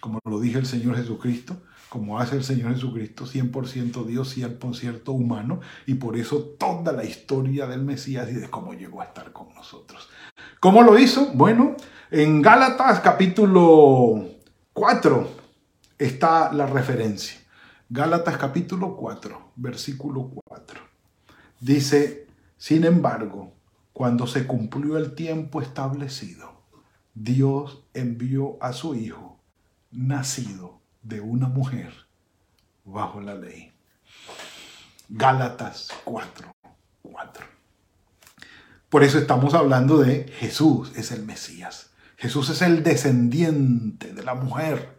como 0.00 0.20
lo 0.24 0.38
dije 0.38 0.58
el 0.58 0.66
Señor 0.66 0.96
Jesucristo, 0.96 1.62
como 1.88 2.18
hace 2.18 2.36
el 2.36 2.44
Señor 2.44 2.74
Jesucristo, 2.74 3.26
100% 3.26 4.04
Dios, 4.04 4.36
100% 4.36 5.08
humano, 5.08 5.60
y 5.86 5.94
por 5.94 6.16
eso 6.16 6.40
toda 6.58 6.92
la 6.92 7.04
historia 7.04 7.66
del 7.66 7.82
Mesías 7.82 8.28
y 8.30 8.34
de 8.34 8.50
cómo 8.50 8.74
llegó 8.74 9.00
a 9.00 9.06
estar 9.06 9.32
con 9.32 9.52
nosotros. 9.54 10.08
¿Cómo 10.60 10.82
lo 10.82 10.98
hizo? 10.98 11.32
Bueno, 11.34 11.76
en 12.10 12.42
Gálatas 12.42 13.00
capítulo 13.00 14.26
4, 14.72 15.45
está 15.98 16.52
la 16.52 16.66
referencia. 16.66 17.40
Gálatas 17.88 18.36
capítulo 18.36 18.96
4, 18.96 19.52
versículo 19.56 20.30
4. 20.44 20.80
Dice, 21.60 22.26
sin 22.56 22.84
embargo, 22.84 23.52
cuando 23.92 24.26
se 24.26 24.46
cumplió 24.46 24.98
el 24.98 25.14
tiempo 25.14 25.62
establecido, 25.62 26.62
Dios 27.14 27.84
envió 27.94 28.58
a 28.60 28.72
su 28.72 28.94
Hijo, 28.94 29.38
nacido 29.90 30.80
de 31.02 31.20
una 31.20 31.48
mujer, 31.48 31.92
bajo 32.84 33.20
la 33.20 33.34
ley. 33.34 33.72
Gálatas 35.08 35.90
4, 36.04 36.54
4. 37.02 37.46
Por 38.88 39.04
eso 39.04 39.18
estamos 39.18 39.54
hablando 39.54 39.98
de 39.98 40.24
Jesús 40.38 40.92
es 40.96 41.12
el 41.12 41.24
Mesías. 41.24 41.90
Jesús 42.16 42.50
es 42.50 42.62
el 42.62 42.82
descendiente 42.82 44.12
de 44.12 44.22
la 44.22 44.34
mujer 44.34 44.95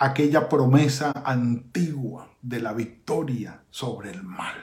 aquella 0.00 0.48
promesa 0.48 1.12
antigua 1.26 2.30
de 2.40 2.58
la 2.58 2.72
victoria 2.72 3.64
sobre 3.68 4.10
el 4.10 4.22
mal. 4.22 4.54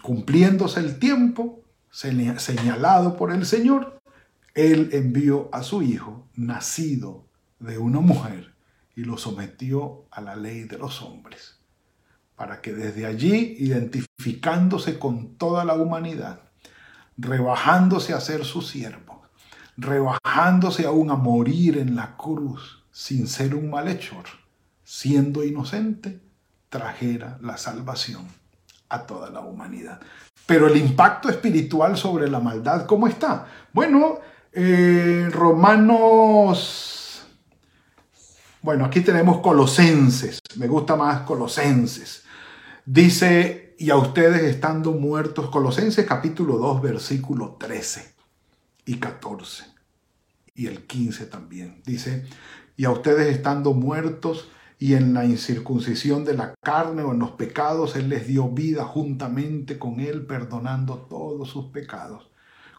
Cumpliéndose 0.00 0.78
el 0.78 1.00
tiempo 1.00 1.64
señalado 1.90 3.16
por 3.16 3.32
el 3.32 3.44
Señor, 3.44 4.00
Él 4.54 4.90
envió 4.92 5.48
a 5.52 5.64
su 5.64 5.82
Hijo, 5.82 6.28
nacido 6.36 7.26
de 7.58 7.78
una 7.78 7.98
mujer, 7.98 8.54
y 8.94 9.02
lo 9.02 9.18
sometió 9.18 10.06
a 10.12 10.20
la 10.20 10.36
ley 10.36 10.62
de 10.62 10.78
los 10.78 11.02
hombres, 11.02 11.58
para 12.36 12.60
que 12.60 12.72
desde 12.74 13.04
allí, 13.04 13.56
identificándose 13.58 15.00
con 15.00 15.34
toda 15.34 15.64
la 15.64 15.74
humanidad, 15.74 16.42
rebajándose 17.16 18.14
a 18.14 18.20
ser 18.20 18.44
su 18.44 18.62
siervo, 18.62 19.22
rebajándose 19.76 20.86
aún 20.86 21.10
a 21.10 21.16
morir 21.16 21.78
en 21.78 21.96
la 21.96 22.16
cruz, 22.16 22.81
sin 22.92 23.26
ser 23.26 23.54
un 23.54 23.70
malhechor, 23.70 24.26
siendo 24.84 25.42
inocente, 25.42 26.20
trajera 26.68 27.38
la 27.40 27.56
salvación 27.56 28.28
a 28.88 29.06
toda 29.06 29.30
la 29.30 29.40
humanidad. 29.40 30.00
Pero 30.46 30.68
el 30.68 30.76
impacto 30.76 31.28
espiritual 31.28 31.96
sobre 31.96 32.30
la 32.30 32.38
maldad, 32.40 32.86
¿cómo 32.86 33.08
está? 33.08 33.46
Bueno, 33.72 34.20
eh, 34.52 35.28
Romanos, 35.30 37.02
bueno, 38.60 38.84
aquí 38.84 39.00
tenemos 39.00 39.40
Colosenses, 39.40 40.38
me 40.56 40.68
gusta 40.68 40.94
más 40.94 41.22
Colosenses. 41.22 42.22
Dice, 42.84 43.74
y 43.78 43.90
a 43.90 43.96
ustedes 43.96 44.42
estando 44.42 44.92
muertos, 44.92 45.50
Colosenses 45.50 46.06
capítulo 46.06 46.58
2, 46.58 46.82
versículo 46.82 47.56
13 47.58 48.14
y 48.84 48.98
14, 48.98 49.64
y 50.54 50.66
el 50.66 50.86
15 50.86 51.26
también. 51.26 51.82
Dice, 51.84 52.24
y 52.76 52.84
a 52.84 52.90
ustedes 52.90 53.28
estando 53.28 53.72
muertos 53.72 54.48
y 54.78 54.94
en 54.94 55.14
la 55.14 55.24
incircuncisión 55.24 56.24
de 56.24 56.34
la 56.34 56.54
carne 56.62 57.02
o 57.02 57.12
en 57.12 57.20
los 57.20 57.32
pecados, 57.32 57.94
Él 57.94 58.08
les 58.08 58.26
dio 58.26 58.48
vida 58.48 58.84
juntamente 58.84 59.78
con 59.78 60.00
Él, 60.00 60.26
perdonando 60.26 61.06
todos 61.08 61.48
sus 61.50 61.66
pecados 61.66 62.31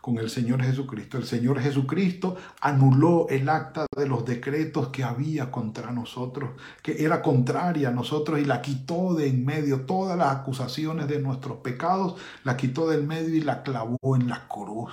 con 0.03 0.17
el 0.17 0.29
Señor 0.29 0.61
Jesucristo. 0.61 1.17
El 1.17 1.23
Señor 1.23 1.61
Jesucristo 1.61 2.35
anuló 2.59 3.27
el 3.29 3.47
acta 3.47 3.85
de 3.95 4.05
los 4.05 4.25
decretos 4.25 4.89
que 4.89 5.01
había 5.01 5.49
contra 5.49 5.93
nosotros, 5.93 6.59
que 6.81 7.05
era 7.05 7.21
contraria 7.21 7.87
a 7.87 7.91
nosotros 7.91 8.41
y 8.41 8.43
la 8.43 8.61
quitó 8.61 9.13
de 9.13 9.27
en 9.27 9.45
medio. 9.45 9.85
Todas 9.85 10.17
las 10.17 10.35
acusaciones 10.35 11.07
de 11.07 11.19
nuestros 11.19 11.59
pecados 11.59 12.15
la 12.43 12.57
quitó 12.57 12.89
del 12.89 13.07
medio 13.07 13.33
y 13.33 13.39
la 13.39 13.63
clavó 13.63 14.17
en 14.17 14.27
la 14.27 14.45
cruz 14.49 14.91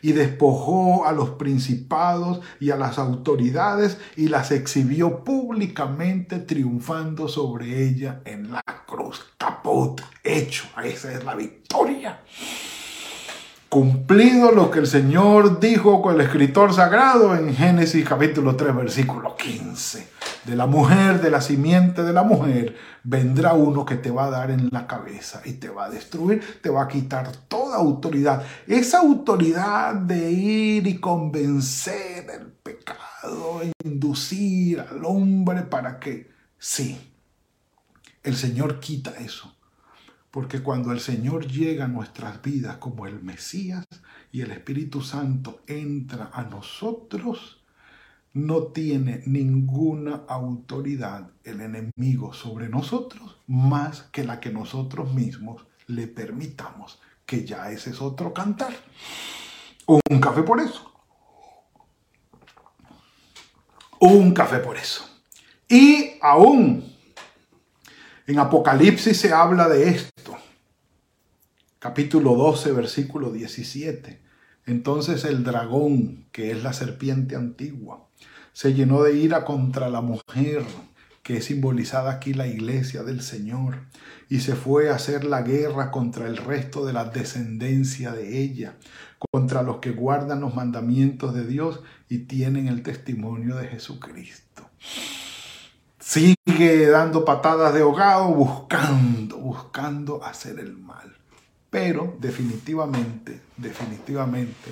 y 0.00 0.12
despojó 0.12 1.04
a 1.04 1.12
los 1.12 1.32
principados 1.32 2.40
y 2.58 2.70
a 2.70 2.76
las 2.76 2.98
autoridades 2.98 3.98
y 4.16 4.28
las 4.28 4.52
exhibió 4.52 5.22
públicamente 5.22 6.38
triunfando 6.38 7.28
sobre 7.28 7.86
ella 7.86 8.22
en 8.24 8.52
la 8.52 8.62
cruz. 8.86 9.22
Caput, 9.36 10.00
hecho, 10.24 10.64
esa 10.82 11.12
es 11.12 11.22
la 11.24 11.34
victoria 11.34 12.22
cumplido 13.76 14.52
lo 14.52 14.70
que 14.70 14.78
el 14.78 14.86
Señor 14.86 15.60
dijo 15.60 16.00
con 16.00 16.14
el 16.14 16.22
escritor 16.22 16.72
sagrado 16.72 17.36
en 17.36 17.54
Génesis 17.54 18.08
capítulo 18.08 18.56
3 18.56 18.74
versículo 18.74 19.36
15. 19.36 20.08
De 20.46 20.56
la 20.56 20.64
mujer, 20.64 21.20
de 21.20 21.30
la 21.30 21.42
simiente 21.42 22.02
de 22.02 22.14
la 22.14 22.22
mujer, 22.22 22.74
vendrá 23.04 23.52
uno 23.52 23.84
que 23.84 23.96
te 23.96 24.10
va 24.10 24.24
a 24.24 24.30
dar 24.30 24.50
en 24.50 24.70
la 24.72 24.86
cabeza 24.86 25.42
y 25.44 25.52
te 25.52 25.68
va 25.68 25.84
a 25.84 25.90
destruir, 25.90 26.40
te 26.62 26.70
va 26.70 26.84
a 26.84 26.88
quitar 26.88 27.30
toda 27.48 27.76
autoridad. 27.76 28.42
Esa 28.66 29.00
autoridad 29.00 29.92
de 29.92 30.30
ir 30.30 30.86
y 30.86 30.98
convencer 30.98 32.24
el 32.30 32.46
pecado, 32.46 33.60
inducir 33.84 34.80
al 34.80 35.04
hombre 35.04 35.64
para 35.64 36.00
que, 36.00 36.30
sí, 36.58 36.98
el 38.22 38.36
Señor 38.36 38.80
quita 38.80 39.10
eso 39.20 39.55
porque 40.36 40.60
cuando 40.62 40.92
el 40.92 41.00
Señor 41.00 41.46
llega 41.46 41.86
a 41.86 41.88
nuestras 41.88 42.42
vidas 42.42 42.76
como 42.76 43.06
el 43.06 43.22
Mesías 43.22 43.86
y 44.30 44.42
el 44.42 44.50
Espíritu 44.50 45.00
Santo 45.00 45.62
entra 45.66 46.28
a 46.30 46.42
nosotros, 46.42 47.64
no 48.34 48.64
tiene 48.64 49.22
ninguna 49.24 50.24
autoridad 50.28 51.30
el 51.42 51.62
enemigo 51.62 52.34
sobre 52.34 52.68
nosotros 52.68 53.38
más 53.46 54.02
que 54.12 54.24
la 54.24 54.38
que 54.38 54.50
nosotros 54.50 55.14
mismos 55.14 55.64
le 55.86 56.06
permitamos, 56.06 57.00
que 57.24 57.46
ya 57.46 57.70
ese 57.70 57.88
es 57.88 58.02
otro 58.02 58.34
cantar. 58.34 58.74
Un 59.86 60.20
café 60.20 60.42
por 60.42 60.60
eso. 60.60 60.92
Un 64.00 64.34
café 64.34 64.58
por 64.58 64.76
eso. 64.76 65.08
Y 65.66 66.18
aún 66.20 66.95
en 68.26 68.38
Apocalipsis 68.38 69.16
se 69.16 69.32
habla 69.32 69.68
de 69.68 69.88
esto. 69.88 70.36
Capítulo 71.78 72.34
12, 72.34 72.72
versículo 72.72 73.30
17. 73.30 74.20
Entonces 74.66 75.24
el 75.24 75.44
dragón, 75.44 76.26
que 76.32 76.50
es 76.50 76.62
la 76.62 76.72
serpiente 76.72 77.36
antigua, 77.36 78.08
se 78.52 78.74
llenó 78.74 79.02
de 79.02 79.16
ira 79.16 79.44
contra 79.44 79.88
la 79.88 80.00
mujer 80.00 80.64
que 81.26 81.38
es 81.38 81.46
simbolizada 81.46 82.12
aquí 82.12 82.34
la 82.34 82.46
iglesia 82.46 83.02
del 83.02 83.20
Señor, 83.20 83.80
y 84.28 84.38
se 84.38 84.54
fue 84.54 84.90
a 84.90 84.94
hacer 84.94 85.24
la 85.24 85.42
guerra 85.42 85.90
contra 85.90 86.28
el 86.28 86.36
resto 86.36 86.86
de 86.86 86.92
la 86.92 87.06
descendencia 87.06 88.12
de 88.12 88.40
ella, 88.40 88.76
contra 89.32 89.64
los 89.64 89.78
que 89.78 89.90
guardan 89.90 90.40
los 90.40 90.54
mandamientos 90.54 91.34
de 91.34 91.44
Dios 91.44 91.80
y 92.08 92.18
tienen 92.18 92.68
el 92.68 92.84
testimonio 92.84 93.56
de 93.56 93.66
Jesucristo. 93.66 94.70
Sigue 96.08 96.86
dando 96.86 97.24
patadas 97.24 97.74
de 97.74 97.80
ahogado, 97.80 98.28
buscando, 98.28 99.38
buscando 99.38 100.22
hacer 100.22 100.60
el 100.60 100.76
mal. 100.76 101.16
Pero 101.68 102.16
definitivamente, 102.20 103.40
definitivamente, 103.56 104.70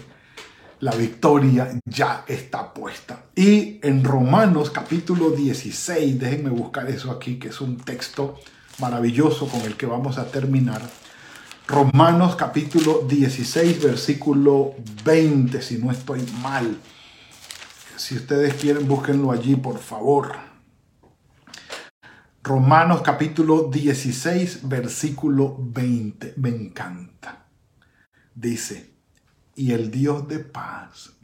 la 0.78 0.92
victoria 0.92 1.76
ya 1.84 2.24
está 2.28 2.72
puesta. 2.72 3.24
Y 3.34 3.80
en 3.82 4.04
Romanos 4.04 4.70
capítulo 4.70 5.30
16, 5.30 6.20
déjenme 6.20 6.50
buscar 6.50 6.88
eso 6.88 7.10
aquí, 7.10 7.40
que 7.40 7.48
es 7.48 7.60
un 7.60 7.78
texto 7.78 8.38
maravilloso 8.78 9.48
con 9.48 9.62
el 9.62 9.76
que 9.76 9.86
vamos 9.86 10.18
a 10.18 10.30
terminar. 10.30 10.82
Romanos 11.66 12.36
capítulo 12.36 13.00
16, 13.08 13.82
versículo 13.82 14.76
20, 15.04 15.60
si 15.60 15.78
no 15.78 15.90
estoy 15.90 16.24
mal. 16.40 16.78
Si 17.96 18.14
ustedes 18.14 18.54
quieren, 18.54 18.86
búsquenlo 18.86 19.32
allí, 19.32 19.56
por 19.56 19.80
favor. 19.80 20.53
Romanos 22.46 23.00
capítulo 23.00 23.70
16, 23.70 24.68
versículo 24.68 25.56
20. 25.58 26.34
Me 26.36 26.50
encanta. 26.50 27.46
Dice, 28.34 28.92
y 29.54 29.72
el 29.72 29.90
Dios 29.90 30.28
de 30.28 30.40
paz 30.40 31.14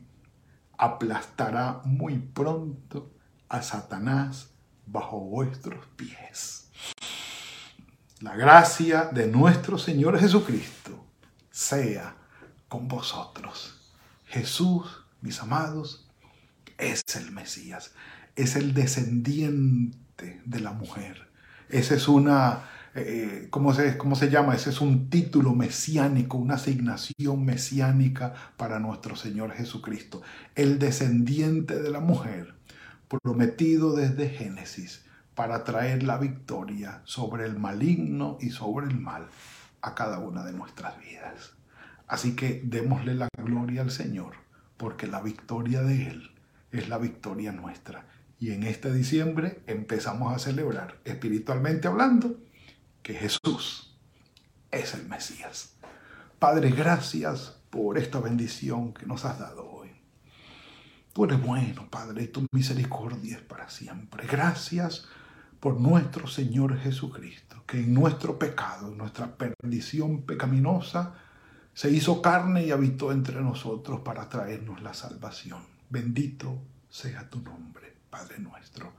aplastará 0.78 1.83
muy 1.85 2.16
pronto 2.16 3.12
a 3.50 3.61
Satanás 3.61 4.48
bajo 4.87 5.20
vuestros 5.20 5.85
pies. 5.94 6.70
La 8.20 8.35
gracia 8.35 9.11
de 9.12 9.26
nuestro 9.26 9.76
Señor 9.76 10.18
Jesucristo 10.18 11.04
sea 11.50 12.16
con 12.66 12.88
vosotros. 12.88 13.92
Jesús, 14.24 15.04
mis 15.20 15.38
amados, 15.42 16.09
es 16.78 17.02
el 17.14 17.30
Mesías, 17.30 17.92
es 18.37 18.56
el 18.56 18.72
descendiente 18.72 20.10
de 20.44 20.61
la 20.61 20.72
mujer. 20.72 21.28
Esa 21.68 21.94
es 21.94 22.09
una 22.09 22.64
eh, 22.94 23.46
¿cómo, 23.50 23.72
se, 23.72 23.96
¿cómo 23.96 24.16
se 24.16 24.30
llama? 24.30 24.54
Ese 24.54 24.70
es 24.70 24.80
un 24.80 25.11
título 25.11 25.54
mesiánico, 25.54 26.37
una 26.38 26.54
asignación 26.54 27.44
mesiánica 27.44 28.35
para 28.56 28.80
nuestro 28.80 29.14
Señor 29.14 29.52
Jesucristo, 29.52 30.22
el 30.56 30.80
descendiente 30.80 31.80
de 31.80 31.90
la 31.90 32.00
mujer, 32.00 32.54
prometido 33.09 33.94
desde 33.94 34.28
Génesis 34.28 35.04
para 35.37 35.62
traer 35.62 36.02
la 36.02 36.18
victoria 36.18 37.00
sobre 37.04 37.46
el 37.46 37.59
maligno 37.59 38.38
y 38.40 38.50
sobre 38.50 38.87
el 38.87 38.98
mal 38.98 39.28
a 39.83 39.94
cada 39.94 40.18
una 40.18 40.44
de 40.44 40.52
nuestras 40.52 40.98
vidas. 40.98 41.52
Así 42.09 42.35
que 42.35 42.61
démosle 42.64 43.14
la 43.14 43.28
gloria 43.38 43.83
al 43.83 43.92
Señor, 43.92 44.35
porque 44.76 45.06
la 45.06 45.20
victoria 45.20 45.83
de 45.83 46.09
Él 46.09 46.30
es 46.72 46.88
la 46.88 46.98
victoria 46.98 47.52
nuestra. 47.52 48.04
Y 48.40 48.53
en 48.53 48.62
este 48.62 48.90
diciembre 48.90 49.62
empezamos 49.66 50.35
a 50.35 50.38
celebrar, 50.38 50.98
espiritualmente 51.05 51.88
hablando, 51.88 52.40
que 53.03 53.12
Jesús 53.12 53.94
es 54.70 54.94
el 54.94 55.07
Mesías. 55.07 55.74
Padre, 56.38 56.70
gracias 56.70 57.59
por 57.68 57.98
esta 57.98 58.18
bendición 58.18 58.94
que 58.94 59.05
nos 59.05 59.26
has 59.26 59.38
dado 59.38 59.70
hoy. 59.70 59.90
Tú 61.12 61.26
eres 61.26 61.42
bueno, 61.42 61.88
Padre, 61.90 62.22
y 62.22 62.29
tu 62.29 62.46
misericordia 62.50 63.37
es 63.37 63.42
para 63.42 63.68
siempre. 63.68 64.26
Gracias 64.26 65.07
por 65.61 65.79
nuestro 65.79 66.26
Señor 66.26 66.79
Jesucristo, 66.79 67.62
que 67.66 67.81
en 67.81 67.92
nuestro 67.92 68.38
pecado, 68.38 68.88
en 68.88 68.96
nuestra 68.96 69.37
perdición 69.37 70.22
pecaminosa, 70.22 71.14
se 71.74 71.90
hizo 71.90 72.22
carne 72.22 72.64
y 72.64 72.70
habitó 72.70 73.12
entre 73.12 73.42
nosotros 73.42 74.00
para 74.00 74.31
traernos 74.31 74.81
la 74.81 74.94
salvación. 74.94 75.62
Bendito 75.90 76.59
sea 76.88 77.29
tu 77.29 77.40
nombre, 77.40 77.99
Padre 78.11 78.38
nuestro. 78.38 78.92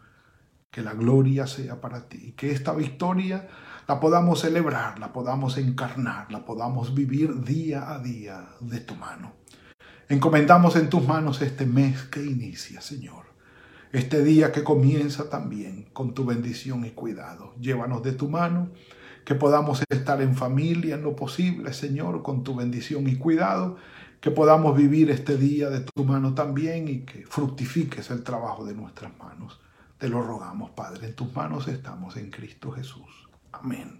Que 0.71 0.82
la 0.82 0.93
gloria 0.93 1.47
sea 1.47 1.82
para 1.82 2.08
ti. 2.08 2.34
Que 2.38 2.52
esta 2.52 2.74
victoria 2.74 3.50
la 3.88 4.00
podamos 4.00 4.39
celebrar, 4.39 5.00
la 5.00 5.12
podamos 5.12 5.58
encarnar, 5.58 6.32
la 6.32 6.45
podamos 6.45 6.93
vivir 6.93 7.43
día 7.43 7.91
a 7.91 8.00
día 8.00 8.47
de 8.62 8.80
tu 8.80 8.95
mano. 8.95 9.34
Encomendamos 10.08 10.76
en 10.76 10.89
tus 10.89 11.08
manos 11.08 11.41
este 11.41 11.65
mes 11.65 12.04
que 12.04 12.24
inicia, 12.24 12.82
Señor. 12.82 13.26
Este 13.91 14.24
día 14.24 14.52
que 14.54 14.63
comienza 14.63 15.30
también 15.30 15.89
con 15.91 16.13
tu 16.13 16.26
bendición 16.26 16.86
y 16.86 16.91
cuidado. 16.91 17.54
Llévanos 17.60 18.04
de 18.04 18.13
tu 18.13 18.30
mano, 18.30 18.71
que 19.26 19.36
podamos 19.36 19.84
estar 19.89 20.21
en 20.21 20.36
familia 20.36 20.95
en 20.95 21.04
lo 21.04 21.15
posible, 21.15 21.74
Señor, 21.74 22.24
con 22.24 22.43
tu 22.43 22.56
bendición 22.56 23.08
y 23.08 23.17
cuidado, 23.17 23.78
que 24.21 24.29
podamos 24.29 24.77
vivir 24.77 25.10
este 25.10 25.36
día 25.36 25.69
de 25.69 25.81
tu 25.81 26.05
mano 26.05 26.36
también 26.36 26.88
y 26.88 26.99
que 26.99 27.25
fructifiques 27.25 28.12
el 28.12 28.23
trabajo 28.23 28.63
de 28.63 28.75
nuestras 28.75 29.12
manos. 29.17 29.60
Te 29.97 30.07
lo 30.07 30.21
rogamos, 30.21 30.69
Padre, 30.71 31.07
en 31.07 31.15
tus 31.15 31.36
manos 31.36 31.67
estamos 31.67 32.15
en 32.17 32.29
Cristo 32.29 32.71
Jesús. 32.71 33.27
Amén 33.51 33.99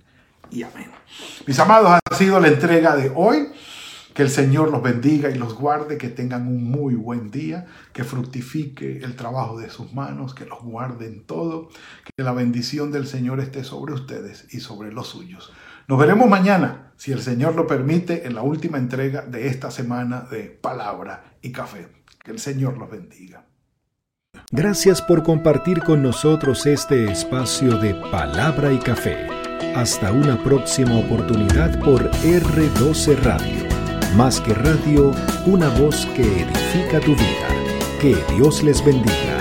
y 0.52 0.62
amén. 0.62 0.92
Mis 1.48 1.60
amados, 1.60 2.00
ha 2.10 2.16
sido 2.16 2.40
la 2.40 2.48
entrega 2.48 2.96
de 2.96 3.12
hoy. 3.14 3.48
Que 4.14 4.24
el 4.24 4.30
Señor 4.30 4.72
los 4.72 4.84
bendiga 4.84 5.30
y 5.30 5.36
los 5.36 5.54
guarde, 5.54 5.98
que 5.98 6.10
tengan 6.10 6.46
un 6.46 6.66
muy 6.66 6.96
buen 6.96 7.32
día, 7.32 7.66
que 7.94 8.04
fructifique 8.04 8.98
el 8.98 9.16
trabajo 9.16 9.58
de 9.58 9.70
sus 9.70 9.94
manos, 9.94 10.36
que 10.36 10.46
los 10.46 10.62
guarde 10.62 11.08
en 11.08 11.24
todo, 11.24 11.70
que 12.04 12.22
la 12.22 12.34
bendición 12.34 12.92
del 12.92 13.08
Señor 13.08 13.40
esté 13.40 13.64
sobre 13.64 13.94
ustedes 13.94 14.54
y 14.54 14.60
sobre 14.60 14.92
los 14.92 15.08
suyos. 15.08 15.54
Nos 15.88 16.00
veremos 16.00 16.30
mañana, 16.30 16.94
si 16.98 17.12
el 17.12 17.22
Señor 17.22 17.56
lo 17.56 17.68
permite, 17.68 18.28
en 18.28 18.36
la 18.36 18.42
última 18.42 18.78
entrega 18.78 19.22
de 19.22 19.48
esta 19.48 19.72
semana 19.72 20.22
de 20.30 20.44
Palabra 20.44 21.36
y 21.42 21.52
Café. 21.52 21.88
Que 22.24 22.32
el 22.32 22.40
Señor 22.40 22.78
los 22.78 22.90
bendiga. 22.90 23.46
Gracias 24.52 25.02
por 25.02 25.24
compartir 25.24 25.82
con 25.82 26.04
nosotros 26.04 26.66
este 26.66 27.12
espacio 27.12 27.78
de 27.78 27.96
Palabra 28.12 28.72
y 28.72 28.80
Café. 28.80 29.28
Hasta 29.76 30.12
una 30.12 30.42
próxima 30.44 30.98
oportunidad 30.98 31.80
por 31.80 32.10
R12 32.12 33.18
Radio. 33.24 33.66
Más 34.16 34.42
que 34.42 34.54
radio, 34.54 35.14
una 35.46 35.70
voz 35.80 36.06
que 36.16 36.44
edifica 36.44 37.00
tu 37.00 37.16
vida. 37.16 37.48
Que 38.02 38.18
Dios 38.36 38.62
les 38.62 38.84
bendiga. 38.84 39.41